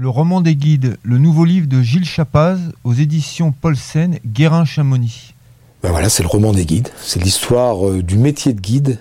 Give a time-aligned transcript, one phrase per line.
[0.00, 5.34] Le roman des guides, le nouveau livre de Gilles Chapaz aux éditions Paulsen, Guérin-Chamonix.
[5.82, 6.90] Ben voilà, c'est le roman des guides.
[7.02, 9.00] C'est l'histoire euh, du métier de guide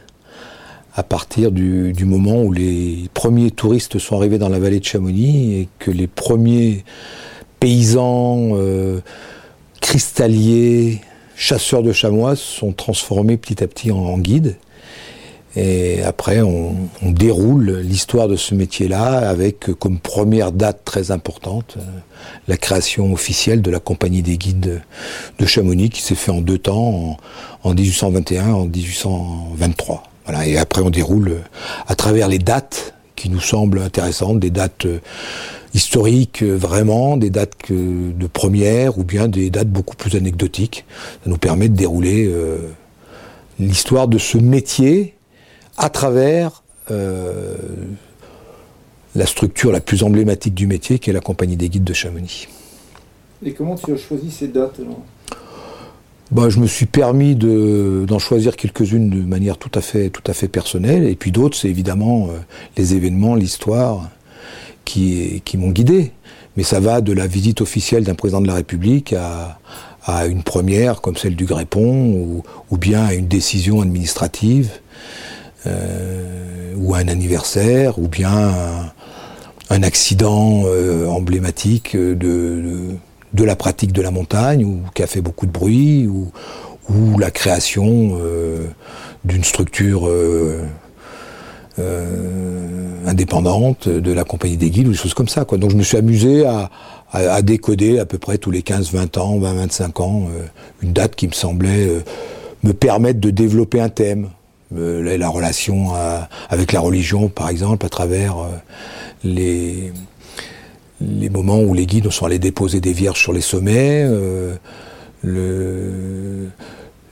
[0.96, 5.60] à partir du, moment où les premiers touristes sont arrivés dans la vallée de Chamonix
[5.60, 6.84] et que les premiers
[7.60, 9.02] paysans euh,
[9.82, 11.02] cristalliers,
[11.36, 14.58] chasseurs de chamois sont transformés petit à petit en guides.
[15.60, 21.82] Et après, on, déroule l'histoire de ce métier-là avec comme première date très importante euh,
[22.48, 24.84] la création officielle de la compagnie des guides
[25.40, 27.18] de Chamonix qui s'est fait en deux temps,
[27.64, 30.04] en, 1821 en 1823.
[30.26, 30.46] Voilà.
[30.46, 31.42] Et après, on déroule euh,
[31.88, 35.00] à travers les dates qui nous semblent intéressantes, des dates euh,
[35.74, 40.86] historiques vraiment, des dates de première ou bien des dates beaucoup plus anecdotiques.
[41.24, 42.32] Ça nous permet de dérouler
[43.60, 45.17] l'histoire de ce métier
[45.78, 47.56] à travers euh,
[49.16, 52.48] la structure la plus emblématique du métier, qui est la Compagnie des guides de Chamonix.
[53.46, 54.80] Et comment tu as choisi ces dates
[56.30, 60.34] bah, je me suis permis d'en choisir quelques-unes de manière tout à fait, tout à
[60.34, 62.38] fait personnelle, et puis d'autres, c'est évidemment euh,
[62.76, 64.10] les événements, l'histoire
[64.84, 66.12] qui, qui m'ont guidé.
[66.58, 69.60] Mais ça va de la visite officielle d'un président de la République à,
[70.04, 74.70] à une première comme celle du Grépon, ou, ou bien à une décision administrative.
[75.68, 78.54] Euh, ou un anniversaire, ou bien
[79.70, 82.92] un, accident euh, emblématique de,
[83.34, 86.32] de, la pratique de la montagne, ou qui a fait beaucoup de bruit, ou,
[86.90, 88.68] ou la création euh,
[89.26, 90.10] d'une structure
[93.06, 95.46] indépendante de la compagnie des guides, ou des choses comme ça.
[95.46, 95.58] Quoi.
[95.58, 96.70] Donc je me suis amusé à,
[97.12, 100.28] à, décoder à peu près tous les 15-20 ans, 20-25 ans,
[100.82, 101.90] une date qui me semblait
[102.64, 104.30] me permettre de développer un thème.
[104.76, 108.50] Euh, la relation euh, avec la religion, par exemple, à travers euh,
[109.24, 109.94] les,
[111.00, 114.06] les moments où les guides sont allés déposer des vierges sur les sommets,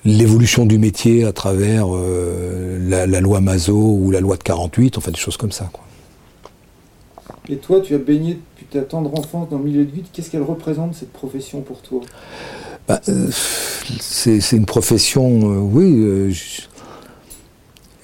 [0.04, 5.18] l'évolution du métier à travers la, loi Mazo ou la loi de 48, enfin des
[5.18, 5.70] choses comme ça.
[5.72, 5.84] Quoi.
[7.48, 10.06] Et toi, tu as baigné depuis ta tendre enfance dans le milieu de guide.
[10.12, 12.02] Qu'est-ce qu'elle représente cette profession pour toi?
[12.88, 16.32] Bah, C'est une profession, oui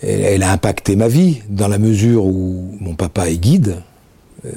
[0.01, 3.77] elle, a impacté ma vie dans la mesure où mon papa est guide.
[4.45, 4.49] Euh,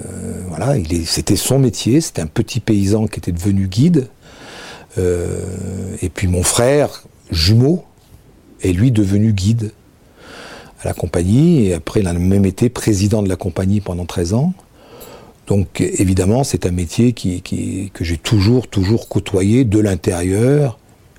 [0.49, 0.75] voilà,
[1.05, 4.09] c'était son métier, c'était un petit paysan qui était devenu guide.
[4.97, 7.84] Euh, et puis mon frère, jumeau,
[8.62, 9.72] est lui devenu guide
[10.83, 11.66] à la compagnie.
[11.66, 14.54] Et après, il a même été président de la compagnie pendant 13 ans.
[15.47, 20.78] Donc évidemment, c'est un métier que j'ai toujours, toujours côtoyé de l'intérieur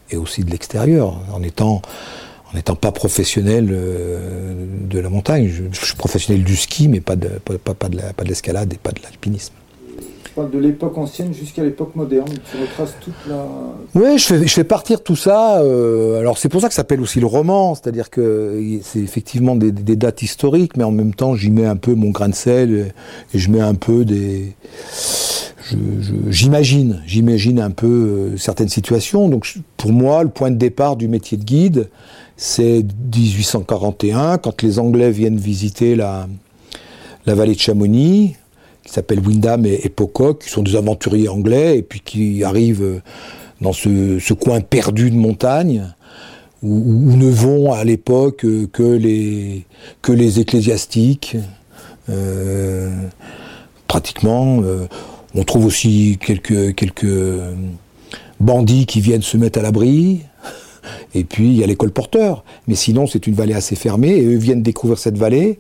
[0.09, 1.81] et aussi de l'extérieur, en étant
[2.55, 5.47] n'étant pas professionnel euh, de la montagne.
[5.47, 9.01] Je, suis professionnel du ski, mais pas de, pas, pas, de l'escalade et pas de
[9.03, 9.53] l'alpinisme.
[10.23, 12.27] Tu parles de l'époque ancienne jusqu'à l'époque moderne.
[12.51, 13.45] Tu retraces toute la.
[13.93, 15.61] Oui, je fais, je fais partir tout ça.
[15.61, 19.55] Euh, alors c'est pour ça que ça s'appelle aussi le roman, c'est-à-dire que c'est effectivement
[19.55, 22.91] des, dates historiques, mais en même temps j'y mets un peu mon grain de sel
[23.33, 24.55] et, je mets un peu des.
[26.29, 29.29] J'imagine, j'imagine un peu euh, certaines situations.
[29.29, 31.89] Donc pour moi, le point de départ du métier de guide,
[32.37, 32.83] c'est
[33.15, 36.27] 1841, quand les Anglais viennent visiter la,
[37.25, 38.35] vallée de Chamonix,
[38.83, 43.01] qui s'appelle Windham et, Pocock, qui sont des aventuriers anglais, et puis qui arrivent
[43.61, 45.93] dans ce, coin perdu de montagne,
[46.61, 49.65] où, ne vont à l'époque que les,
[50.01, 51.37] que les ecclésiastiques.
[52.09, 52.91] Euh,
[53.87, 54.61] pratiquement.
[54.63, 54.87] Euh,
[55.35, 57.05] on trouve aussi quelques, quelques
[58.39, 60.21] bandits qui viennent se mettre à l'abri.
[61.13, 62.43] Et puis il y a l'école porteur.
[62.67, 64.15] Mais sinon, c'est une vallée assez fermée.
[64.17, 65.59] Et eux viennent découvrir cette vallée.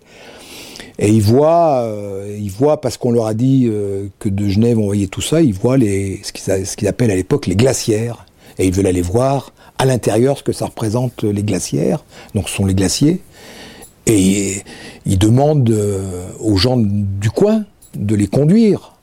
[0.97, 4.79] Et ils voient, euh, ils voient parce qu'on leur a dit euh, que de Genève
[4.79, 8.25] on voyait tout ça, ils voient les, ce qu'ils appellent à l'époque les glacières.
[8.57, 12.05] Et ils veulent aller voir à l'intérieur ce que ça représente les glacières.
[12.33, 13.21] Donc ce sont les glaciers.
[14.07, 14.61] Et
[15.05, 17.65] ils demandent euh, aux gens du coin
[17.95, 18.94] de les conduire.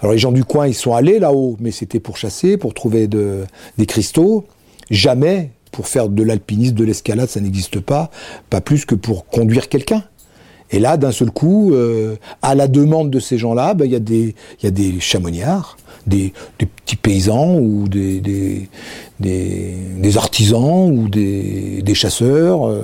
[0.00, 3.08] Alors les gens du coin, ils sont allés là-haut, mais c'était pour chasser, pour trouver
[3.08, 3.44] de,
[3.78, 4.46] des cristaux.
[4.90, 8.10] Jamais pour faire de l'alpinisme, de l'escalade, ça n'existe pas,
[8.48, 10.04] pas plus que pour conduire quelqu'un.
[10.70, 13.96] Et là, d'un seul coup, euh, à la demande de ces gens-là, ben, il y,
[13.96, 18.68] a des, chamoniards, des, petits paysans ou des,
[20.16, 22.82] artisans ou des, chasseurs euh,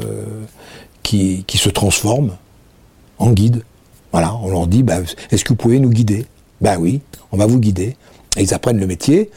[1.03, 2.37] qui, qui, se transforment
[3.19, 3.63] en guides.
[4.13, 6.25] Voilà, on leur dit, ben, est-ce que vous pouvez nous guider?
[6.61, 7.01] Ben oui,
[7.33, 7.97] on va vous guider
[8.41, 9.31] ils apprennent le métier.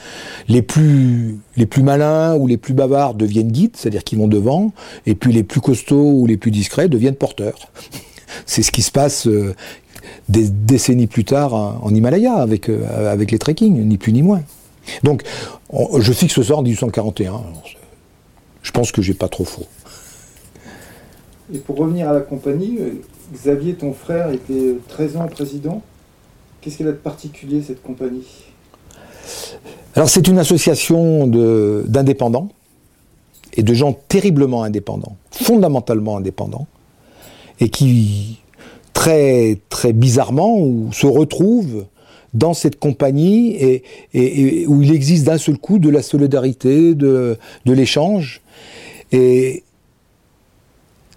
[0.48, 1.40] Les plus,
[1.78, 4.74] malins ou les plus bavards deviennent guides, c'est-à-dire qu'ils vont devant,
[5.06, 7.72] et puis les plus costauds ou les plus discrets deviennent porteurs.
[8.46, 9.28] C'est ce qui se passe.
[9.28, 9.56] Euh,
[10.30, 14.42] des décennies plus tard en Himalaya avec, avec les trekking, ni plus ni moins.
[15.04, 15.24] Donc,
[16.00, 17.44] je fixe ça en 1841.
[18.62, 19.66] je pense que j'ai pas trop faux.
[21.54, 22.78] Et pour revenir à la compagnie,
[23.34, 25.82] Xavier, ton frère, était 13 ans président?
[26.62, 28.26] Qu'est-ce qu'elle a de particulier, cette compagnie?
[29.96, 32.50] Alors, c'est une association d'indépendants
[33.54, 36.68] et de gens terriblement indépendants, fondamentalement indépendants,
[37.60, 38.40] et qui,
[38.94, 41.86] très, très bizarrement, se retrouvent
[42.34, 47.74] dans cette compagnie et, où il existe d'un seul coup de la solidarité, de, de
[47.74, 48.42] l'échange,
[49.12, 49.64] et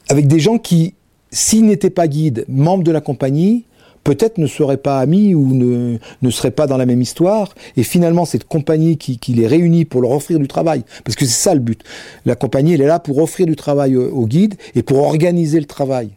[0.09, 0.95] avec des gens qui,
[1.31, 3.65] s'ils n'étaient pas guides, membres de la compagnie,
[4.11, 7.55] peut-être ne seraient pas amis ou ne, ne seraient pas dans la même histoire.
[7.77, 11.25] Et finalement, cette compagnie qui, qui, les réunit pour leur offrir du travail, parce que
[11.25, 11.85] c'est ça le but.
[12.27, 15.67] La compagnie, elle est là pour offrir du travail aux, guides et pour organiser le
[15.67, 16.11] travail.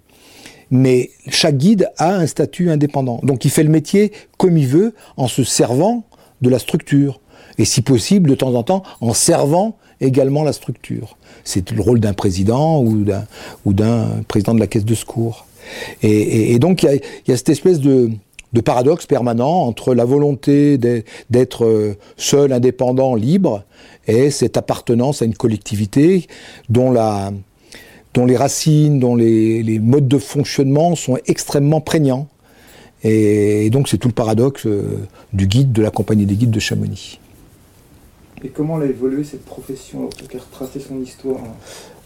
[0.71, 3.19] Mais chaque guide a un statut indépendant.
[3.21, 6.03] Donc il fait le métier comme il veut en se servant
[6.41, 7.21] de la structure.
[7.59, 11.15] Et si possible, de temps en temps, en servant également la structure.
[11.43, 15.45] C'est le rôle d'un président ou d'un président de la caisse de secours.
[16.01, 18.11] Et, donc il y, a, cette espèce de,
[18.63, 23.63] paradoxe permanent entre la volonté d'être euh, seul, indépendant, libre,
[24.07, 26.27] et cette appartenance à une collectivité
[26.69, 27.31] dont, la,
[28.13, 32.27] dont les racines, dont les, modes de fonctionnement sont extrêmement prégnants.
[33.03, 36.59] Et, donc c'est tout le paradoxe euh, du guide de la compagnie des guides de
[36.59, 37.19] Chamonix.
[38.43, 41.39] Et comment elle a évolué cette profession, pour retracer son histoire?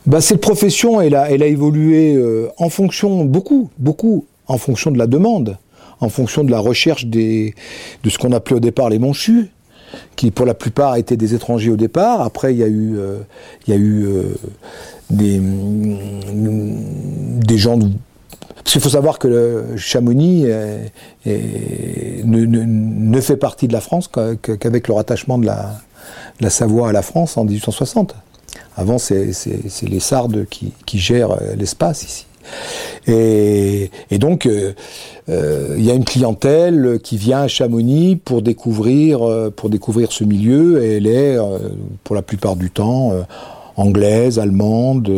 [0.07, 4.89] Bah, Cette profession, elle a, elle a évolué euh, en fonction, beaucoup, beaucoup, en fonction
[4.89, 5.57] de la demande,
[6.00, 7.54] en fonction de la recherche des,
[8.04, 9.51] de ce qu'on appelait au départ les monchus,
[10.15, 12.21] qui pour la plupart étaient des étrangers au départ.
[12.21, 13.19] Après, il y a eu, euh,
[13.69, 14.24] euh,
[15.09, 15.42] des,
[17.45, 17.77] des gens
[18.57, 20.45] parce qu'il faut savoir que le Chamonix
[21.25, 27.38] ne, fait partie de la France qu'avec le rattachement de la Savoie à la France
[27.38, 28.13] en 1860.
[28.75, 29.33] Avant, c'est
[29.83, 32.25] les Sardes qui, gèrent euh, l'espace ici.
[33.07, 33.89] Et,
[34.19, 34.73] donc, euh,
[35.29, 39.19] euh, il y a une clientèle qui vient à Chamonix pour découvrir,
[39.55, 41.38] pour découvrir ce milieu, et elle est,
[42.03, 43.13] pour la plupart du temps,
[43.75, 45.11] anglaise, allemande,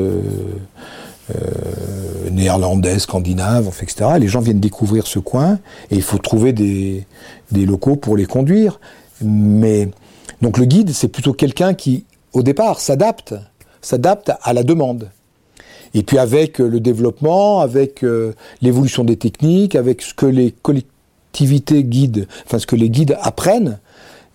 [2.31, 4.11] néerlandaise, scandinave, etc.
[4.19, 5.59] les gens viennent découvrir ce coin,
[5.91, 7.05] et il faut trouver des,
[7.51, 8.79] des locaux pour les conduire.
[9.21, 9.89] Mais
[10.41, 13.35] donc le guide, c'est plutôt quelqu'un qui, au départ, s'adapte,
[13.81, 15.09] s'adapte à la demande.
[15.93, 20.51] Et puis avec euh, le développement, avec euh, l'évolution des techniques, avec ce que les
[20.51, 23.79] collectivités guident, enfin ce que les guides apprennent,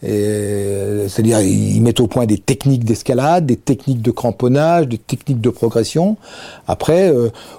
[0.03, 5.41] euh, c'est-à-dire ils mettent au point des techniques d'escalade, des techniques de cramponnage, des techniques
[5.41, 6.17] de progression.
[6.67, 7.11] Après,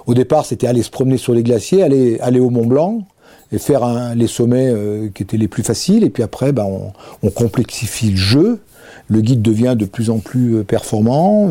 [0.06, 3.02] au départ, c'était aller se promener sur les glaciers, aller, au Mont Blanc
[3.52, 6.04] et faire les sommets euh, qui étaient les plus faciles.
[6.04, 6.66] Et puis après, ben,
[7.22, 8.60] on, complexifie le jeu.
[9.08, 11.50] Le guide devient de plus en plus euh, performant,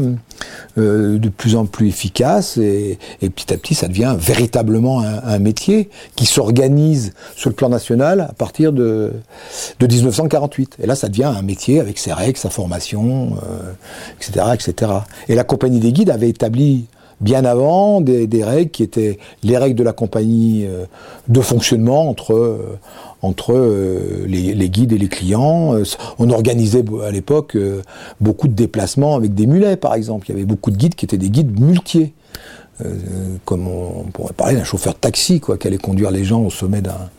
[0.78, 5.90] euh, de plus en plus efficace, et, petit à petit, ça devient véritablement un, métier
[6.16, 9.13] qui s'organise sur le plan national à partir de,
[9.80, 10.78] de 1948.
[10.81, 13.36] Et là, ça devient un métier avec ses règles, sa formation,
[14.19, 14.92] etc., etc.
[15.28, 16.86] Et la compagnie des guides avait établi
[17.21, 20.85] bien avant des, règles qui étaient les règles de la compagnie euh,
[21.27, 22.77] de fonctionnement entre, euh,
[23.21, 25.75] entre euh, les, guides et les clients.
[26.19, 27.57] On organisait à l'époque
[28.19, 30.28] beaucoup de déplacements avec des mulets, par exemple.
[30.30, 32.13] Il y avait beaucoup de guides qui étaient des guides muletiers.
[33.45, 36.49] comme on, pourrait parler d'un chauffeur de taxi, quoi, qui allait conduire les gens au
[36.49, 37.09] sommet d'un,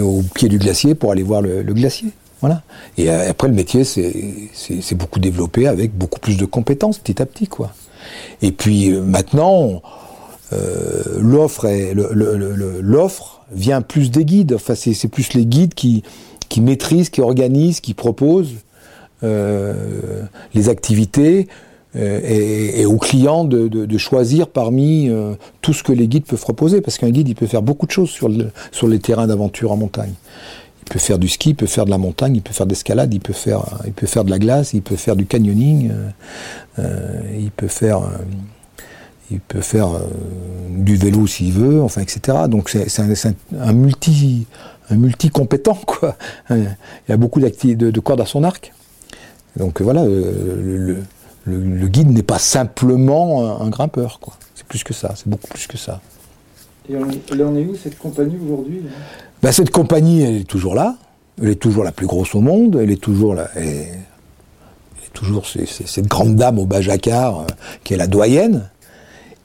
[0.00, 2.08] au pied du glacier pour aller voir le, glacier.
[2.40, 2.62] Voilà.
[2.98, 7.46] Et après, le métier c'est beaucoup développé avec beaucoup plus de compétences petit à petit,
[7.46, 7.72] quoi.
[8.40, 9.82] Et puis euh, maintenant,
[10.52, 11.66] euh, l'offre
[13.52, 14.54] vient plus des guides.
[14.54, 16.02] Enfin, c'est plus les guides qui,
[16.58, 18.54] maîtrisent, qui organisent, qui proposent
[19.22, 20.22] euh,
[20.54, 21.48] les activités
[21.94, 25.10] et, aux clients de, choisir parmi
[25.60, 26.80] tout ce que les guides peuvent proposer.
[26.80, 30.14] Parce qu'un guide, il peut faire beaucoup de choses sur les terrains d'aventure en montagne.
[30.92, 33.14] Il peut faire du ski, il peut faire de la montagne, il peut faire d'escalade,
[33.14, 36.10] il peut faire, il peut faire de la glace, il peut faire du canyoning, euh,
[36.80, 38.18] euh, il peut faire, euh,
[39.30, 39.88] il peut faire
[40.68, 42.40] du vélo s'il veut, enfin, etc.
[42.46, 43.00] Donc c'est
[43.58, 44.46] un, multi,
[44.90, 46.14] un multi compétent quoi.
[46.50, 46.66] Il
[47.08, 48.74] a beaucoup de, de cordes à son arc.
[49.56, 54.34] Donc voilà, le, guide n'est pas simplement un, grimpeur quoi.
[54.54, 56.02] C'est plus que ça, c'est beaucoup plus que ça.
[56.90, 58.82] Et on, on est où cette compagnie aujourd'hui
[59.42, 60.96] ben, cette compagnie, elle est toujours là.
[61.40, 62.78] Elle est toujours la plus grosse au monde.
[62.80, 63.48] Elle est toujours là.
[63.56, 63.92] Elle est,
[65.12, 67.46] toujours cette grande dame au bas jacquard euh,
[67.84, 68.70] qui est la doyenne.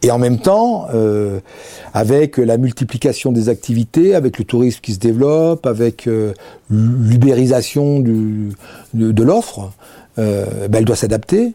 [0.01, 1.41] et en même temps, euh,
[1.93, 6.33] avec la multiplication des activités, avec le tourisme qui se développe, avec euh,
[6.69, 8.53] l'ubérisation de,
[8.93, 9.73] de l'offre,
[10.15, 11.53] ben elle doit s'adapter.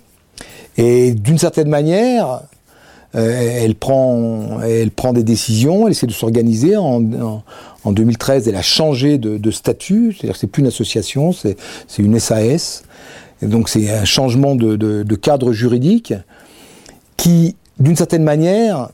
[0.76, 2.42] Et d'une certaine manière,
[3.14, 6.76] elle, prend, elle prend des décisions, elle essaie de s'organiser.
[6.76, 7.42] En, en,
[7.84, 11.56] en, 2013, elle a changé de, statut, c'est-à-dire que c'est plus une association, c'est
[11.98, 12.84] une SAS.
[13.42, 16.14] Donc c'est un changement de cadre juridique
[17.16, 18.90] qui d'une certaine manière,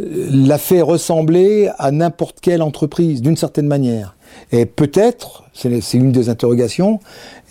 [0.00, 4.16] euh, l'a fait ressembler à n'importe quelle entreprise, d'une certaine manière.
[4.52, 7.00] Et peut-être, c'est une des interrogations,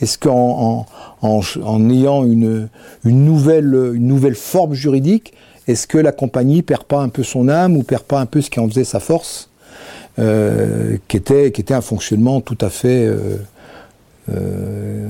[0.01, 0.85] est-ce qu'en
[1.21, 2.69] en, ayant une,
[3.03, 5.33] une, nouvelle, une nouvelle forme juridique,
[5.69, 8.41] est-ce que la compagnie perd pas un peu son âme ou perd pas un peu
[8.41, 9.49] ce qui en faisait sa force,
[10.17, 13.37] euh, qui, était, un fonctionnement tout à fait, euh,
[14.33, 15.07] euh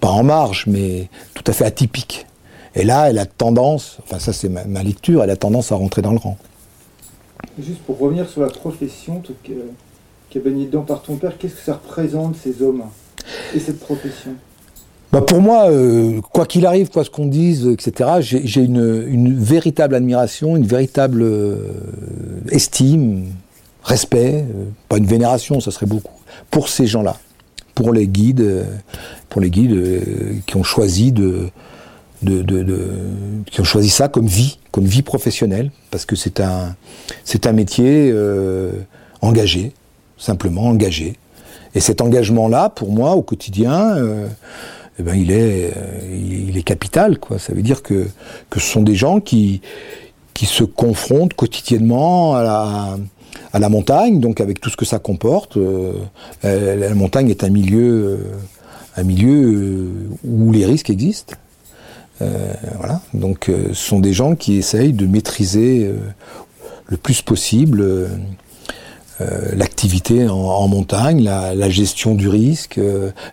[0.00, 2.26] pas en marge, mais tout à fait atypique.
[2.74, 6.02] Et là, elle a tendance, enfin ça c'est ma, lecture, elle a tendance à rentrer
[6.02, 6.36] dans le rang.
[7.58, 11.62] Juste pour revenir sur la profession qui a baigné dedans par ton père, qu'est-ce que
[11.62, 12.84] ça représente ces hommes
[13.54, 14.34] et cette profession?
[15.12, 19.38] Bah pour moi, euh, quoi qu'il arrive, quoi ce qu'on dise, etc., j'ai une, une,
[19.38, 21.56] véritable admiration, une véritable euh,
[22.50, 23.26] estime,
[23.84, 26.18] respect, euh, pas une vénération, ça serait beaucoup,
[26.50, 27.18] pour ces gens-là,
[27.74, 28.64] pour les guides,
[29.28, 31.50] pour les guides qui ont choisi de,
[32.22, 32.90] de, de, de,
[33.50, 36.74] qui ont choisi ça comme vie, comme vie professionnelle, parce que c'est un,
[37.24, 38.72] c'est un métier euh,
[39.20, 39.72] engagé,
[40.18, 41.16] simplement engagé.
[41.74, 44.26] Et cet engagement-là, pour moi, au quotidien, euh,
[45.02, 47.38] eh ben, il est, euh, il est capital, quoi.
[47.38, 48.06] Ça veut dire que,
[48.50, 49.60] que ce sont des gens qui,
[50.32, 52.98] qui se confrontent quotidiennement à la,
[53.52, 55.56] à la montagne, donc avec tout ce que ça comporte.
[55.56, 55.92] Euh,
[56.42, 58.20] la montagne est un milieu,
[58.96, 59.90] un milieu
[60.24, 61.34] où les risques existent.
[62.22, 63.00] Euh, voilà.
[63.14, 65.96] Donc, euh, ce sont des gens qui essayent de maîtriser euh,
[66.86, 68.08] le plus possible
[69.54, 72.80] l'activité en, montagne, la, gestion du risque,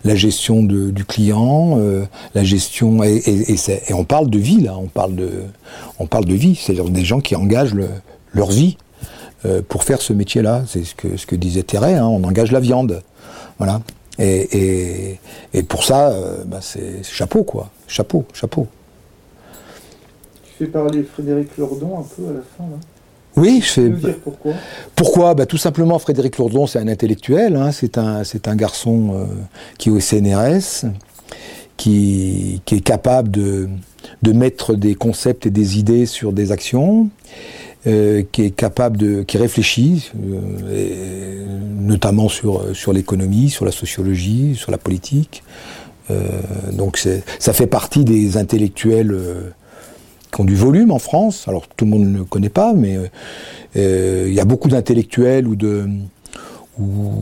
[0.04, 1.78] la gestion du client,
[2.34, 5.30] la gestion et, et, on parle de vie là, on parle de,
[5.98, 7.74] on parle de vie, c'est-à-dire des gens qui engagent
[8.32, 8.76] leur vie
[9.68, 10.62] pour faire ce métier-là.
[10.68, 13.02] C'est ce que ce que disait Thérèse, hein, on engage la viande,
[13.58, 13.80] voilà.
[14.18, 15.18] Et,
[15.68, 16.14] pour ça,
[16.46, 18.68] bah, c'est chapeau quoi, chapeau, chapeau
[20.60, 22.76] fais parler Frédéric Lordon un peu à la fin là?
[23.36, 23.88] Oui, je fais.
[23.88, 24.52] dire pourquoi?
[24.96, 25.34] Pourquoi?
[25.34, 29.24] Bah, Tout simplement, Frédéric Lourdon, c'est un intellectuel, hein, c'est un, un garçon euh,
[29.78, 30.86] qui est au CNRS,
[31.76, 33.68] qui, qui est capable de,
[34.22, 37.08] de, mettre des concepts et des idées sur des actions,
[37.86, 39.22] euh, qui est capable de.
[39.22, 41.46] qui réfléchit, euh,
[41.80, 45.42] notamment sur, sur l'économie, sur la sociologie, sur la politique.
[46.72, 46.98] donc
[47.38, 49.16] ça fait partie des intellectuels
[50.30, 51.46] qui ont du volume en France.
[51.48, 53.06] Alors tout le monde ne le connaît pas, mais euh,
[53.76, 55.56] euh, il y a beaucoup d'intellectuels ou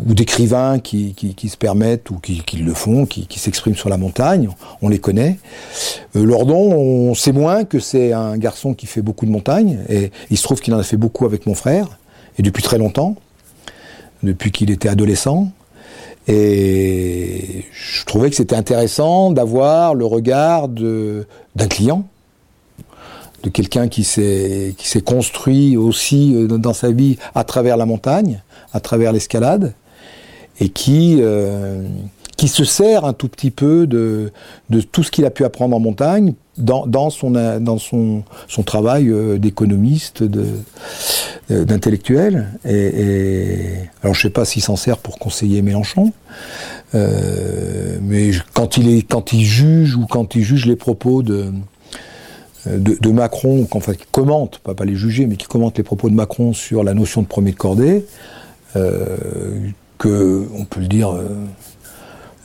[0.07, 1.15] d'écrivains qui,
[1.49, 4.49] se permettent ou qui, qui le font, qui, s'expriment sur la montagne.
[4.83, 5.39] On les connaît.
[6.17, 10.11] Euh, Lordon, on sait moins que c'est un garçon qui fait beaucoup de montagne et
[10.31, 11.99] il se trouve qu'il en a fait beaucoup avec mon frère
[12.39, 13.17] et depuis très longtemps,
[14.23, 15.51] depuis qu'il était adolescent.
[16.31, 22.05] Et je trouvais que c'était intéressant d'avoir le regard d'un client
[23.43, 27.87] de quelqu'un qui s'est qui s'est construit aussi euh, dans sa vie à travers la
[27.87, 28.43] montagne,
[28.73, 29.75] à travers l'escalade,
[30.61, 31.87] et qui euh,
[32.37, 34.33] qui se sert un tout petit peu de
[34.71, 37.31] de tout ce qu'il a pu apprendre en montagne dans, dans son
[37.61, 40.25] dans son son travail euh, d'économiste,
[41.49, 42.49] d'intellectuel.
[42.65, 46.13] Et, alors je sais pas s'il s'en sert pour conseiller Mélenchon,
[46.93, 51.53] mais quand il est quand il juge ou quand il juge les propos de
[52.77, 56.15] de, Macron, enfin, qui commente, pas, pas les juger, mais qui commente les propos de
[56.15, 58.05] Macron sur la notion de premier de cordée,
[58.77, 59.17] euh,
[59.99, 61.29] que, on peut le dire, euh,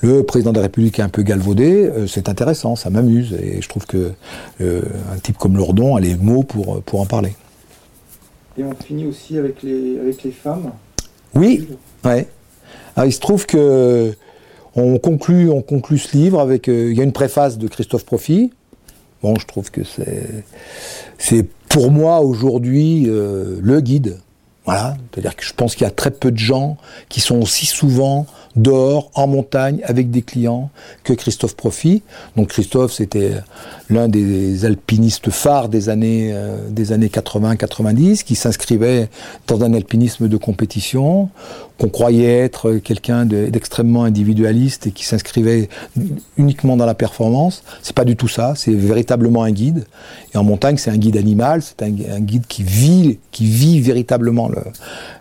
[0.01, 3.61] le président de la République est un peu galvaudé, euh, c'est intéressant, ça m'amuse, et
[3.61, 4.13] je trouve que
[4.61, 7.35] un type comme Lourdon a les mots pour, pour en parler.
[8.57, 10.71] Et on finit aussi avec les, avec les femmes.
[11.35, 11.67] Oui,
[12.05, 12.27] ouais.
[12.95, 14.13] Alors, il se trouve que
[14.75, 18.51] on conclut, on conclut ce livre avec, il y a une préface de Christophe Profit,
[19.23, 19.81] Bon, je trouve que
[21.17, 24.19] c'est, pour moi aujourd'hui euh, le guide.
[24.65, 26.77] Voilà, c'est-à-dire que je pense qu'il y a très peu de gens
[27.09, 28.25] qui sont aussi souvent
[28.55, 30.69] dehors, en montagne, avec des clients,
[31.03, 32.03] que Christophe Profit.
[32.35, 33.41] Donc Christophe, c'était
[33.89, 39.09] l'un des alpinistes phares des années, euh, des années 80-90, qui s'inscrivait
[39.47, 41.29] dans un alpinisme de compétition,
[41.79, 45.69] qu'on croyait être quelqu'un d'extrêmement individualiste et qui s'inscrivait
[46.37, 47.63] uniquement dans la performance.
[47.81, 48.53] C'est pas du tout ça.
[48.55, 49.85] C'est véritablement un guide.
[50.33, 51.61] Et en montagne, c'est un guide animal.
[51.61, 54.51] C'est un, guide qui vit, qui vit véritablement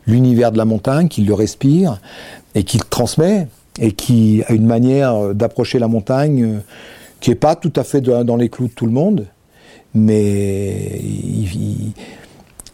[0.07, 2.01] l'univers de la montagne, qui le respire
[2.55, 3.49] et qui le transmet
[3.81, 6.59] et qui a une manière d'approcher la montagne euh,
[7.21, 9.27] qui est pas tout à fait dans les clous de tout le monde,
[9.95, 11.01] mais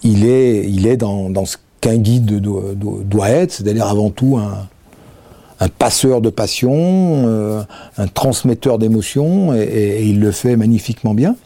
[0.02, 5.68] il, est, il est dans, dans ce qu'un guide doit, être, c'est-à-dire avant tout un,
[5.68, 7.62] passeur de passion, euh,
[7.96, 11.36] un transmetteur d'émotions, et, il le fait magnifiquement bien.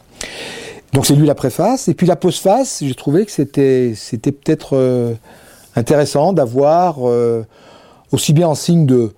[0.93, 4.75] Donc c'est lui la préface, et puis la postface, j'ai trouvé que c'était, c'était peut-être
[4.75, 5.13] euh,
[5.75, 7.43] intéressant d'avoir, euh,
[8.11, 9.13] aussi bien en signe de,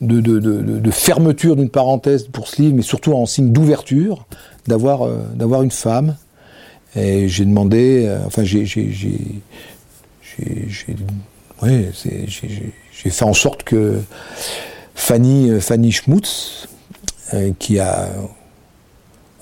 [0.00, 4.26] de, de, de fermeture d'une parenthèse pour ce livre, mais surtout en signe d'ouverture,
[4.68, 6.16] d'avoir, d'avoir une femme.
[6.94, 8.64] Et j'ai demandé, enfin j'ai,
[11.62, 14.00] j'ai fait en sorte que
[14.94, 16.68] Fanny, euh, Fanny Schmutz,
[17.32, 18.08] euh, qui a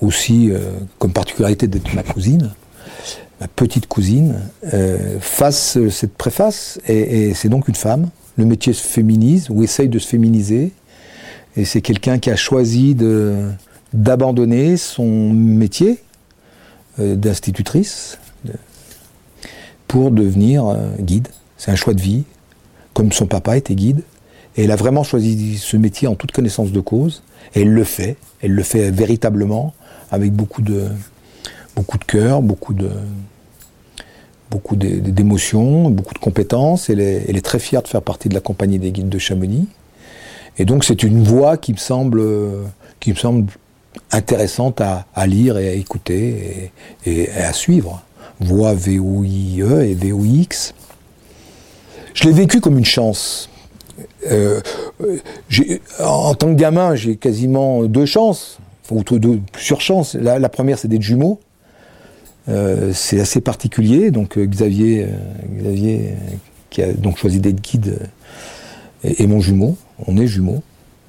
[0.01, 0.59] aussi euh,
[0.99, 2.51] comme particularité d'être ma cousine,
[3.41, 4.41] ma petite cousine,
[5.21, 6.81] fasse cette préface.
[6.87, 8.09] Et, c'est donc une femme.
[8.37, 10.73] Le métier se féminise ou essaye de se féminiser.
[11.57, 12.97] Et c'est quelqu'un qui a choisi
[13.93, 15.99] d'abandonner son métier
[16.99, 18.19] d'institutrice
[19.93, 21.29] pour devenir euh, guide.
[21.59, 22.25] C'est un choix de vie,
[22.95, 24.05] comme son papa était guide.
[24.57, 27.23] Elle a vraiment choisi ce métier en toute connaissance de cause.
[27.55, 28.17] Et elle le fait.
[28.41, 29.75] Elle le fait véritablement,
[30.11, 30.87] avec beaucoup de,
[31.77, 32.89] beaucoup de cœur, beaucoup de,
[34.51, 36.89] beaucoup d'émotions, beaucoup de compétences.
[36.89, 39.19] Elle est, elle est, très fière de faire partie de la compagnie des guides de
[39.19, 39.69] Chamonix.
[40.57, 42.23] Et donc c'est une voix qui me semble,
[42.99, 43.53] qui me semble
[44.11, 46.73] intéressante à, lire et à écouter
[47.05, 48.03] et à suivre
[48.43, 50.75] voix V-O-I-E et V-O-I-X.
[52.15, 53.49] Je l'ai vécu comme une chance.
[54.31, 54.61] Euh,
[56.01, 58.59] en tant que gamin, j'ai quasiment deux chances,
[58.91, 60.15] ou deux, plusieurs chances.
[60.15, 61.41] La, première, c'est d'être jumeaux.
[62.49, 64.11] Euh, c'est assez particulier.
[64.11, 65.07] Donc euh, Xavier,
[66.71, 67.99] qui a donc choisi d'être guide,
[69.05, 69.77] et, mon jumeau.
[70.07, 70.63] On est jumeaux,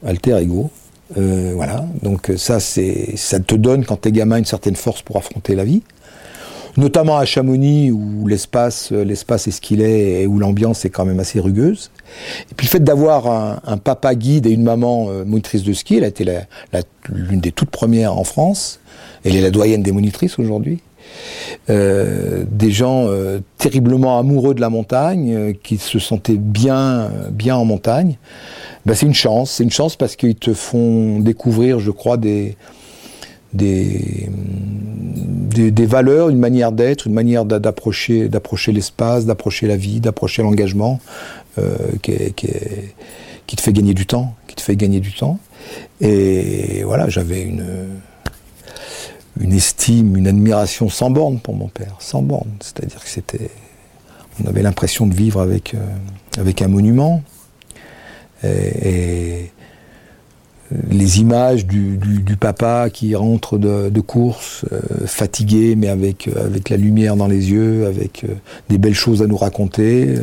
[0.06, 0.70] alter ego.
[1.16, 1.86] voilà.
[2.02, 5.84] Donc ça, ça te donne quand t'es gamin une certaine force pour affronter la vie
[6.78, 11.06] notamment à Chamonix où l'espace l'espace est ce qu'il est et où l'ambiance est quand
[11.06, 11.92] même assez rugueuse.
[12.52, 15.98] Et puis le fait d'avoir un, papa guide et une maman euh, monitrice de ski,
[15.98, 16.26] elle a été
[17.10, 18.80] l'une des toutes premières en France.
[19.24, 20.80] Elle est la doyenne des monitrices aujourd'hui.
[21.70, 27.66] Euh, des gens euh, terriblement amoureux de la montagne, qui se sentaient bien, bien en
[27.66, 28.18] montagne.
[28.86, 32.58] Ben, c'est une chance, c'est une chance parce qu'ils te font découvrir, je crois, des,
[33.54, 34.30] des,
[35.54, 41.00] des, valeurs, une manière d'être, une manière d'approcher, d'approcher l'espace, d'approcher la vie, d'approcher l'engagement,
[41.60, 45.40] euh, qui, te fait gagner du temps, qui te fait gagner du temps.
[46.02, 47.66] Et voilà, j'avais une,
[49.40, 52.50] une estime, une admiration sans borne pour mon père, sans borne.
[52.60, 53.50] C'est-à-dire que c'était,
[54.44, 55.86] on avait l'impression de vivre avec, euh,
[56.38, 57.22] avec un monument.
[58.44, 59.52] et
[60.90, 62.00] les images du,
[62.40, 67.52] papa qui rentre de, course, euh, fatigué, mais avec, euh, avec la lumière dans les
[67.52, 68.34] yeux, avec euh,
[68.70, 70.16] des belles choses à nous raconter,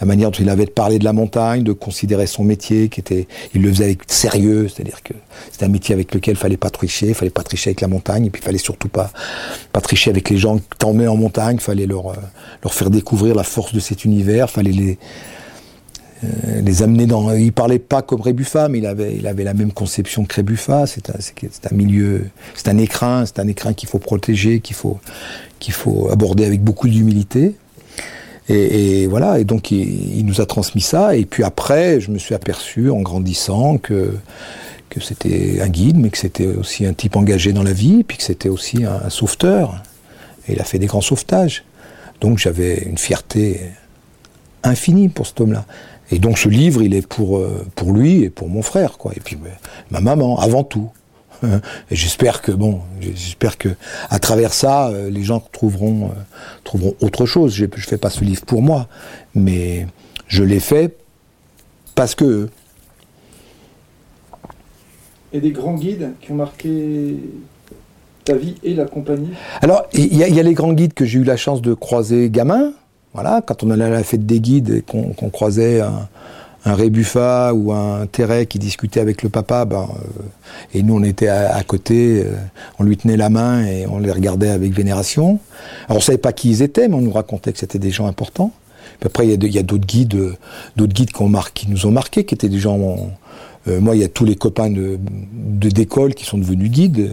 [0.00, 3.00] la manière dont il avait de parler de la montagne, de considérer son métier, qui
[3.00, 5.12] était, il le faisait avec sérieux, c'est-à-dire que
[5.50, 7.88] c'était un métier avec lequel il fallait pas tricher, il fallait pas tricher avec la
[7.88, 9.10] montagne, et puis il fallait surtout pas,
[9.72, 12.14] pas tricher avec les gens qui t'emmenaient en montagne, il fallait leur,
[12.62, 14.98] leur faire découvrir la force de cet univers, il fallait les,
[16.24, 17.32] euh, les amener dans.
[17.32, 20.86] Il parlait pas comme Rébuffat, mais il avait, il avait la même conception que Rébuffat.
[20.86, 24.98] C'est un, milieu, c'est un écrin, c'est un écrin qu'il faut protéger, qu'il faut,
[25.60, 27.54] qu'il faut aborder avec beaucoup d'humilité.
[28.48, 29.38] Et, voilà.
[29.38, 31.14] Et donc il, il, nous a transmis ça.
[31.14, 34.14] Et puis après, je me suis aperçu en grandissant que
[34.88, 38.16] que c'était un guide, mais que c'était aussi un type engagé dans la vie, puis
[38.16, 39.82] que c'était aussi un, un sauveteur.
[40.48, 41.62] Et il a fait des grands sauvetages.
[42.22, 43.60] Donc j'avais une fierté
[44.62, 45.66] infinie pour cet homme-là.
[46.10, 49.12] Et donc ce livre, il est pour, euh, pour lui et pour mon frère, quoi.
[49.16, 49.36] Et puis
[49.90, 50.90] ma maman, avant tout.
[51.42, 53.68] Et j'espère que bon, j'espère que
[54.10, 56.14] à travers ça, euh, les gens trouveront euh,
[56.64, 57.54] trouveront autre chose.
[57.54, 58.88] Je, je fais pas ce livre pour moi,
[59.34, 59.86] mais
[60.26, 60.96] je l'ai fait
[61.94, 62.48] parce que.
[65.32, 67.16] Et des grands guides qui ont marqué
[68.24, 69.30] ta vie et la compagnie?
[69.60, 72.30] Alors il y, y, a les grands guides que j'ai eu la chance de croiser
[72.30, 72.72] gamin.
[73.46, 76.08] Quand on allait à la fête des guides et qu'on croisait un,
[76.64, 80.22] un Rébuffat ou un Terret qui discutait avec le papa, ben, euh,
[80.74, 82.34] et nous on était à, côté, euh,
[82.78, 85.38] on lui tenait la main et on les regardait avec vénération.
[85.88, 88.06] Alors on savait pas qui ils étaient, mais on nous racontait que c'était des gens
[88.06, 88.52] importants.
[89.04, 90.36] après, il y a d'autres guides,
[90.76, 92.78] d'autres guides qui nous ont marqués, qui étaient des gens.
[93.66, 94.98] Moi, il y a tous les copains de
[95.68, 97.12] d'école qui sont devenus guides.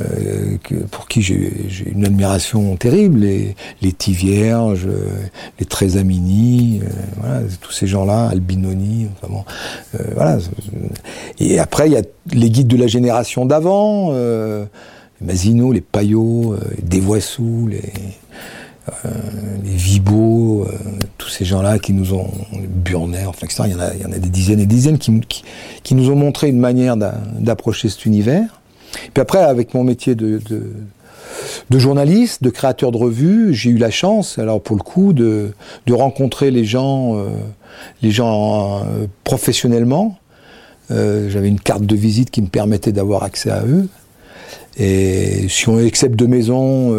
[0.00, 0.56] Euh,
[0.90, 4.88] pour qui j'ai une admiration terrible, les, les Tivierges,
[5.60, 6.88] les Trésamini, euh,
[7.20, 9.44] voilà, tous ces gens-là, Albinoni, enfin bon,
[9.94, 10.38] euh, voilà.
[11.38, 14.66] Et après, il y a les guides de la génération d'avant, les
[15.20, 17.92] Masino, les Payot, les Desvoissous, les,
[19.62, 20.66] les Vibo,
[21.18, 22.30] tous ces gens-là qui nous ont,
[22.68, 23.62] Burner, enfin, etc.
[23.66, 26.10] Il y, en a, il y en a des dizaines et des dizaines qui, nous
[26.10, 28.60] ont montré une manière d'approcher cet univers.
[29.12, 30.40] Puis après, avec mon métier de,
[31.70, 35.52] journaliste, de créateur de revue, j'ai eu la chance, alors pour le coup, de,
[35.90, 37.28] rencontrer les gens, euh,
[38.02, 40.18] les gens euh, professionnellement.
[40.90, 43.88] Euh, j'avais une carte de visite qui me permettait d'avoir accès à eux.
[44.76, 46.92] Et si on accepte de maisons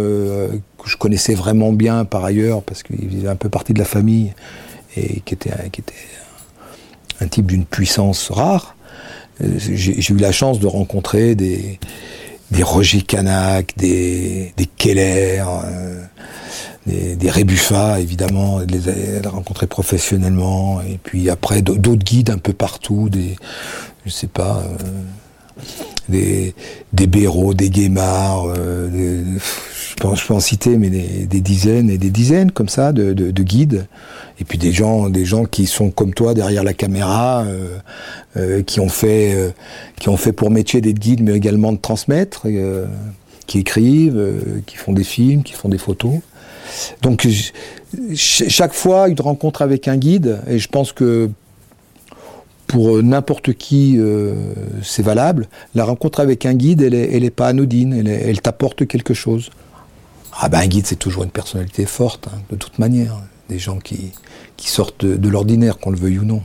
[0.85, 3.85] que je connaissais vraiment bien par ailleurs, parce qu'ils faisaient un peu partie de la
[3.85, 4.33] famille,
[4.95, 5.93] et qui était, qui était
[7.19, 8.75] un type d'une puissance rare,
[9.39, 11.79] j'ai eu la chance de rencontrer des,
[12.51, 16.03] des Roger Canac, des, des Keller, euh,
[16.85, 17.31] des, des
[17.99, 23.35] évidemment, de les, rencontrer professionnellement, et puis après d'autres guides un peu partout, des,
[24.05, 25.61] je sais pas, euh,
[26.09, 26.53] des,
[26.93, 28.89] des Béraud, des Guémard, euh,
[29.39, 32.91] je, peux, je, peux, en citer, mais des, des, dizaines et des dizaines comme ça
[32.91, 33.87] de, de, de, guides,
[34.39, 37.77] et puis des gens, des gens qui sont comme toi derrière la caméra, euh,
[38.37, 39.51] euh, qui ont fait, euh,
[39.97, 42.85] qui ont fait pour métier d'être guide, mais également de transmettre, euh,
[43.47, 44.21] qui écrivent,
[44.65, 46.15] qui font des films, qui font des photos.
[47.01, 47.27] Donc
[48.15, 51.29] chaque fois une rencontre avec un guide, et je pense que
[52.67, 53.99] pour n'importe qui
[54.83, 58.87] c'est valable, la rencontre avec un guide, elle est, elle est pas anodine, elle, t'apporte
[58.87, 59.51] quelque chose.
[60.33, 63.17] Ah ben un guide c'est toujours une personnalité forte, hein, de toute manière,
[63.49, 64.11] des gens qui,
[64.57, 66.41] sortent de, l'ordinaire, qu'on le veuille ou non.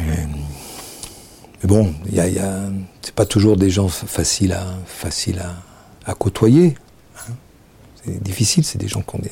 [0.00, 0.02] Euh,
[1.62, 2.62] mais bon, y a, y a,
[3.02, 5.42] c'est pas toujours des gens faciles à, faciles
[6.18, 6.74] côtoyer.
[7.18, 7.32] Hein.
[8.04, 9.30] C'est difficile, c'est des gens qui ont des,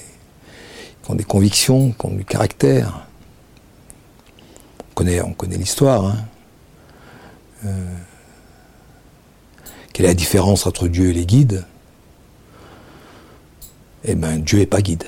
[1.02, 3.06] qui ont des convictions, qui ont du caractère.
[4.90, 6.04] On connaît, on connaît l'histoire.
[6.04, 6.16] Hein.
[7.64, 7.94] Euh,
[9.92, 11.64] quelle est la différence entre Dieu et les guides?
[14.04, 15.04] Eh bien, Dieu n'est pas guide.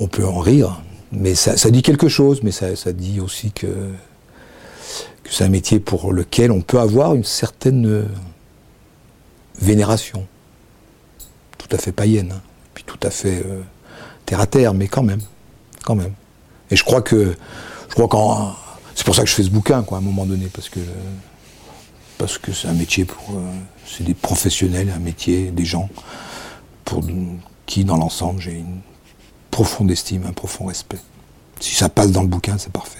[0.00, 0.82] On peut en rire,
[1.12, 6.12] mais ça, dit quelque chose, mais ça, dit aussi que, que c'est un métier pour
[6.12, 8.08] lequel on peut avoir une certaine
[9.60, 10.26] vénération,
[11.58, 12.42] tout à fait païenne, hein,
[12.74, 13.62] puis tout à fait euh,
[14.26, 15.20] terre à terre, mais quand même,
[15.84, 16.12] quand même.
[16.70, 17.36] Et je crois que,
[17.88, 18.54] je crois qu'en,
[18.94, 20.80] c'est pour ça que je fais ce bouquin, quoi, à un moment donné, parce que
[22.18, 23.50] parce que c'est un métier pour, euh,
[23.84, 25.88] c'est des professionnels, un métier, des gens
[26.84, 27.02] pour
[27.66, 28.80] qui, dans l'ensemble, j'ai une
[29.50, 31.00] profonde estime, un profond respect.
[31.60, 32.98] Si ça passe dans le bouquin, c'est parfait.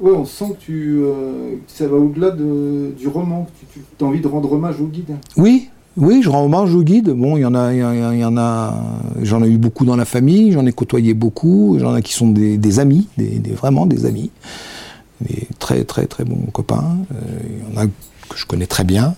[0.00, 4.04] Oui, on sent que tu, euh, ça va au-delà de, du roman, que tu, tu
[4.04, 5.16] as envie de rendre hommage au guide.
[5.36, 7.10] Oui, oui, je rends hommage au guide.
[7.10, 8.74] Bon, il y en a,
[9.22, 12.28] j'en ai eu beaucoup dans la famille, j'en ai côtoyé beaucoup, j'en ai qui sont
[12.28, 14.30] des, amis, des, vraiment des amis,
[15.20, 16.96] des très très très bons copains.
[17.12, 17.16] Euh,
[17.68, 19.14] il y en a que je connais très bien.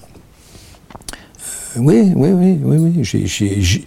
[1.77, 3.87] Euh, oui, oui, oui, oui, oui.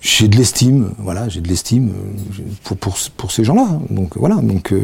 [0.00, 2.74] J'ai de l'estime, voilà, j'ai de l'estime euh,
[3.16, 3.80] pour, ces gens-là.
[3.90, 4.40] Donc voilà,
[4.72, 4.80] euh,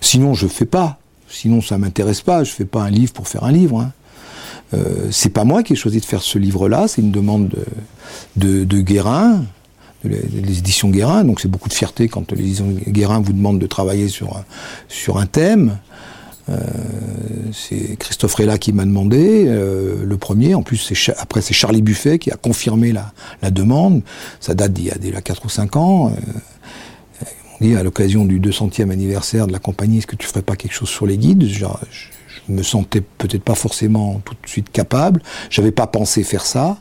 [0.00, 2.44] sinon je fais pas, sinon ça m'intéresse pas.
[2.44, 3.80] Je fais pas un livre pour faire un livre.
[3.80, 3.92] Hein.
[4.74, 7.50] Euh, c'est pas moi qui ai choisi de faire ce livre-là, c'est une demande
[8.36, 9.44] de, Guérin,
[10.04, 11.24] de les, éditions Guérin.
[11.24, 14.42] Donc c'est beaucoup de fierté quand les éditions Guérin vous demandent de travailler sur
[14.88, 15.78] sur un thème.
[16.50, 16.56] Euh,
[17.52, 20.54] c'est Christophe Rella qui m'a demandé euh, le premier.
[20.54, 24.02] En plus, après c'est Charlie Buffet qui a confirmé la, demande.
[24.40, 26.12] Ça date d'il y a déjà 4 ou 5 ans.
[27.60, 30.56] On dit à l'occasion du 200e anniversaire de la compagnie, est-ce que tu ferais pas
[30.56, 31.44] quelque chose sur les guides?
[32.48, 35.22] Me sentais peut-être pas forcément tout de suite capable.
[35.50, 36.78] J'avais pas pensé faire ça.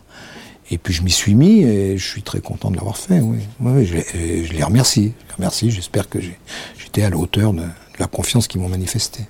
[0.69, 3.21] Et puis je m'y suis mis et je suis très content de l'avoir fait.
[3.21, 3.39] Oui,
[3.85, 5.13] je, les remercie.
[5.23, 5.71] Je les remercie.
[5.71, 7.63] J'espère que j'étais à la hauteur de,
[7.99, 9.23] la confiance qu'ils m'ont manifestée.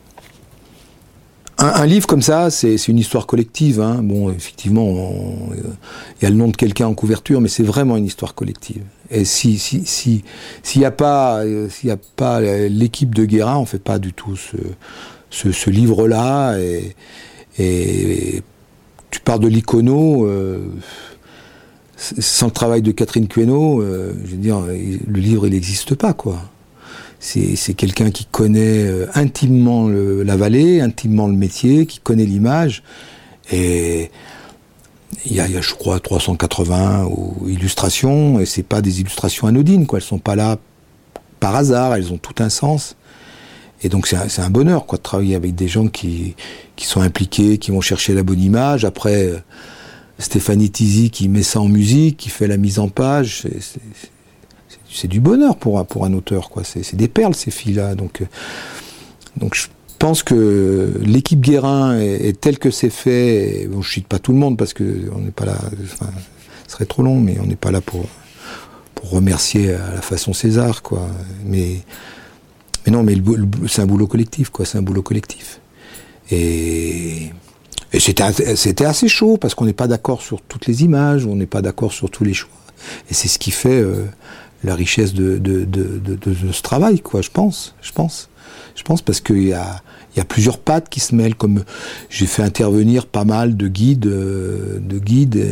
[1.60, 3.82] Un, livre comme ça, c'est une histoire collective.
[3.82, 4.02] Hein.
[4.04, 5.10] Bon, effectivement,
[5.56, 8.84] il y a le nom de quelqu'un en couverture, mais c'est vraiment une histoire collective.
[9.10, 10.24] Et si si si
[10.62, 14.36] s'il n'y a pas euh, a pas l'équipe de Guérin, on fait pas du tout
[14.36, 14.58] ce
[15.38, 16.58] ce, livre-là.
[17.60, 18.44] Et,
[19.10, 20.26] tu pars de l'icono.
[20.26, 20.60] Euh,
[21.98, 26.14] sans le travail de Catherine Queneau, euh, je veux dire, le livre il n'existe pas
[26.14, 26.44] quoi
[27.20, 32.84] c'est quelqu'un qui connaît euh, intimement la vallée, intimement le métier, qui connaît l'image.
[33.52, 34.12] Et
[35.26, 37.10] il y, a, je crois, 380
[37.48, 40.00] illustrations, et c'est pas des illustrations anodines, quoi.
[40.00, 40.58] Elles sont pas là
[41.40, 42.96] par hasard, elles ont tout un sens.
[43.84, 46.36] Et donc c'est un, bonheur, quoi, de travailler avec des gens qui,
[46.76, 48.86] qui sont impliqués, qui vont chercher la bonne image.
[48.86, 49.38] Après, euh,
[50.20, 53.48] Stéphanie Tizi qui met ça en musique, qui fait la mise en page,
[54.90, 56.64] c'est du bonheur pour, pour un auteur, quoi.
[56.64, 57.94] C'est des perles, ces filles-là.
[57.94, 58.26] Donc, euh,
[59.36, 59.68] donc je
[60.00, 63.68] pense que l'équipe Guérin est, telle que c'est fait.
[63.70, 65.58] Bon, je cite pas tout le monde parce que on n'est pas là.
[65.84, 66.10] Enfin,
[66.66, 68.06] ce serait trop long, mais on n'est pas là pour
[68.96, 71.08] pour remercier à la façon César, quoi.
[71.46, 71.82] Mais
[72.88, 73.16] mais non, mais
[73.68, 74.66] c'est un boulot collectif, quoi.
[74.66, 75.60] C'est un boulot collectif.
[76.32, 77.32] Et
[78.00, 81.62] c'était assez chaud parce qu'on n'est pas d'accord sur toutes les images, on n'est pas
[81.62, 82.50] d'accord sur tous les choix.
[83.12, 84.06] Et c'est ce qui fait euh,
[84.64, 85.42] la richesse de
[86.54, 87.22] ce travail, quoi.
[87.22, 88.30] Je pense, je pense,
[88.76, 89.82] je pense parce qu'il y a
[90.30, 91.36] plusieurs pattes qui se mêlent.
[91.36, 91.66] Comme
[92.10, 95.46] j'ai fait intervenir pas mal de guides, euh, de guides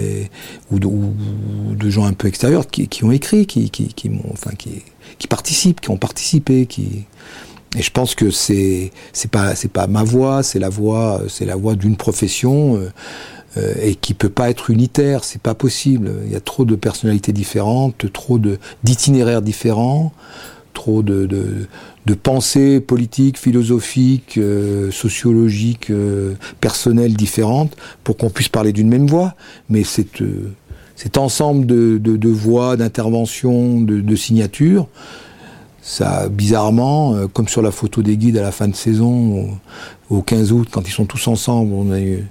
[0.71, 4.83] ou, de, gens un peu extérieurs qui, ont écrit, qui, qui, enfin, qui,
[5.17, 7.05] qui participent, qui ont participé, qui
[7.77, 11.45] et je pense que c'est c'est pas c'est pas ma voix, c'est la voix c'est
[11.45, 12.89] la voix d'une profession euh,
[13.57, 16.11] euh, et qui peut pas être unitaire, c'est pas possible.
[16.25, 20.13] Il y a trop de personnalités différentes, trop de d'itinéraires différents,
[20.75, 21.67] trop de, de,
[22.05, 29.07] de pensées politiques, philosophiques, euh, sociologiques, euh, personnelles différentes pour qu'on puisse parler d'une même
[29.07, 29.33] voix.
[29.69, 30.53] Mais cet, euh,
[30.95, 34.87] cet ensemble de, de, de voix, d'interventions, de, de, signatures,
[35.81, 39.49] ça, bizarrement, comme sur la photo des guides à la fin de saison,
[40.09, 42.25] au, au 15 août, quand ils sont tous ensemble, on a eu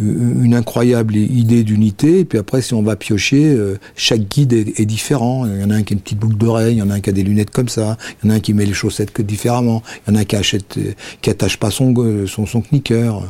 [0.00, 2.20] une incroyable idée d'unité.
[2.20, 5.44] Et puis après, si on va piocher, euh, chaque guide est, différent.
[5.46, 6.94] Il y en a un qui a une petite boucle d'oreille, il y en a
[6.94, 8.72] un qui a des lunettes comme ça, il y en a un qui met les
[8.72, 11.94] chaussettes que différemment, il y en a un qui achète, euh, qui attache pas son
[12.26, 13.20] son, son knicker,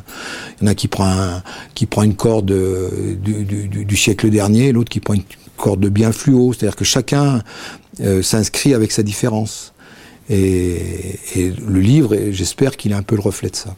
[0.60, 1.42] il y en a qui prend un,
[1.74, 5.22] qui prend une corde euh, du, siècle dernier, l'autre qui prend une
[5.56, 6.52] corde de bien fluo.
[6.52, 7.42] C'est-à-dire que chacun
[8.22, 9.72] s'inscrit avec sa différence.
[10.30, 13.74] Et, le livre, j'espère qu'il est un peu le reflet de ça.